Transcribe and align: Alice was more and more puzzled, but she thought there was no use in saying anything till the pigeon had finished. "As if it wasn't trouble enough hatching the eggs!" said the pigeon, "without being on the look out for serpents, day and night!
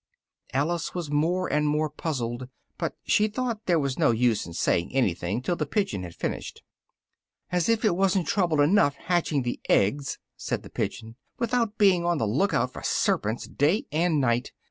Alice 0.51 0.95
was 0.95 1.11
more 1.11 1.47
and 1.53 1.67
more 1.67 1.87
puzzled, 1.87 2.49
but 2.79 2.95
she 3.03 3.27
thought 3.27 3.67
there 3.67 3.77
was 3.77 3.99
no 3.99 4.09
use 4.09 4.47
in 4.47 4.53
saying 4.53 4.91
anything 4.95 5.43
till 5.43 5.55
the 5.55 5.67
pigeon 5.67 6.01
had 6.01 6.15
finished. 6.15 6.63
"As 7.51 7.69
if 7.69 7.85
it 7.85 7.95
wasn't 7.95 8.27
trouble 8.27 8.61
enough 8.61 8.95
hatching 8.95 9.43
the 9.43 9.59
eggs!" 9.69 10.17
said 10.35 10.63
the 10.63 10.71
pigeon, 10.71 11.17
"without 11.37 11.77
being 11.77 12.03
on 12.03 12.17
the 12.17 12.25
look 12.25 12.51
out 12.51 12.73
for 12.73 12.81
serpents, 12.81 13.47
day 13.47 13.85
and 13.91 14.19
night! 14.19 14.51